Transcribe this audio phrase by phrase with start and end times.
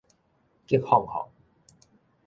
[0.65, 1.29] 激放放